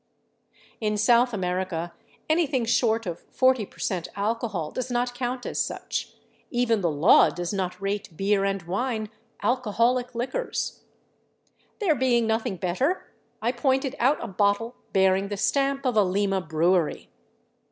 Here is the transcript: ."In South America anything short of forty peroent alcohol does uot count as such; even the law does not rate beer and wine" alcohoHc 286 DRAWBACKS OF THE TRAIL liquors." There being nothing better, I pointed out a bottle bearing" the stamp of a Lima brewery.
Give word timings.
."In 0.87 0.97
South 0.97 1.31
America 1.31 1.93
anything 2.27 2.65
short 2.65 3.05
of 3.05 3.19
forty 3.19 3.67
peroent 3.67 4.07
alcohol 4.15 4.71
does 4.71 4.89
uot 4.89 5.13
count 5.13 5.45
as 5.45 5.59
such; 5.59 6.15
even 6.49 6.81
the 6.81 6.89
law 6.89 7.29
does 7.29 7.53
not 7.53 7.79
rate 7.79 8.17
beer 8.17 8.43
and 8.43 8.63
wine" 8.63 9.09
alcohoHc 9.43 9.75
286 9.75 9.83
DRAWBACKS 9.83 9.99
OF 9.99 10.19
THE 10.19 10.31
TRAIL 10.31 10.43
liquors." 10.43 10.79
There 11.77 11.95
being 11.95 12.25
nothing 12.25 12.55
better, 12.55 13.11
I 13.43 13.51
pointed 13.51 13.95
out 13.99 14.17
a 14.23 14.27
bottle 14.27 14.75
bearing" 14.91 15.27
the 15.27 15.37
stamp 15.37 15.85
of 15.85 15.95
a 15.95 16.01
Lima 16.03 16.41
brewery. 16.41 17.11